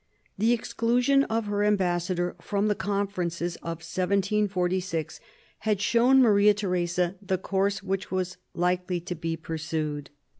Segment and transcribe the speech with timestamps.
[0.35, 5.19] The exclusion of her ambassador from the con ferences of 1746
[5.59, 10.09] had shown Maria Theresa the course which was likely to be pursued.